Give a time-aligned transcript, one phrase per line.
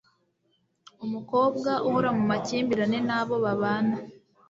[1.05, 3.95] Umukobwa uhora mu makimbirane n'abo babana